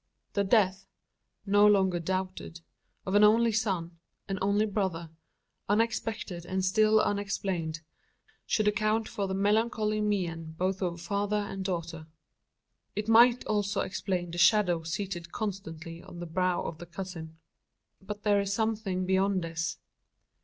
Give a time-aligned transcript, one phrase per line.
[0.33, 0.87] The death
[1.45, 2.61] no longer doubted
[3.05, 5.11] of an only son an only brother
[5.69, 7.81] unexpected and still unexplained
[8.47, 12.07] should account for the melancholy mien both of father and daughter.
[12.95, 17.37] It might also explain the shadow seated constantly on the brow of the cousin.
[18.01, 19.77] But there is something beyond this.